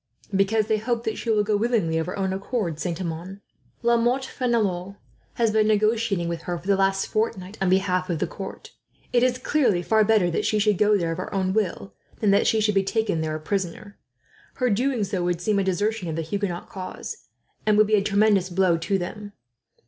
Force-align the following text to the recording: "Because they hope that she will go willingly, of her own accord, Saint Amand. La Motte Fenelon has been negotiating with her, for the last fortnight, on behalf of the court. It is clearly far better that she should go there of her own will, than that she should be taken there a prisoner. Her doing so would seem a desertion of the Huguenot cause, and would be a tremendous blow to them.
"Because 0.35 0.65
they 0.65 0.79
hope 0.79 1.03
that 1.03 1.19
she 1.19 1.29
will 1.29 1.43
go 1.43 1.55
willingly, 1.55 1.99
of 1.99 2.07
her 2.07 2.17
own 2.17 2.33
accord, 2.33 2.79
Saint 2.79 2.99
Amand. 2.99 3.39
La 3.83 3.97
Motte 3.97 4.25
Fenelon 4.25 4.95
has 5.35 5.51
been 5.51 5.67
negotiating 5.67 6.27
with 6.27 6.41
her, 6.41 6.57
for 6.57 6.65
the 6.65 6.75
last 6.75 7.05
fortnight, 7.05 7.55
on 7.61 7.69
behalf 7.69 8.09
of 8.09 8.17
the 8.17 8.25
court. 8.25 8.71
It 9.13 9.21
is 9.21 9.37
clearly 9.37 9.83
far 9.83 10.03
better 10.03 10.31
that 10.31 10.43
she 10.43 10.57
should 10.57 10.79
go 10.79 10.97
there 10.97 11.11
of 11.11 11.19
her 11.19 11.31
own 11.31 11.53
will, 11.53 11.93
than 12.19 12.31
that 12.31 12.47
she 12.47 12.59
should 12.59 12.73
be 12.73 12.81
taken 12.81 13.21
there 13.21 13.35
a 13.35 13.39
prisoner. 13.39 13.99
Her 14.55 14.71
doing 14.71 15.03
so 15.03 15.23
would 15.23 15.39
seem 15.39 15.59
a 15.59 15.63
desertion 15.63 16.09
of 16.09 16.15
the 16.15 16.23
Huguenot 16.23 16.67
cause, 16.67 17.17
and 17.67 17.77
would 17.77 17.85
be 17.85 17.93
a 17.93 18.01
tremendous 18.01 18.49
blow 18.49 18.77
to 18.77 18.97
them. 18.97 19.33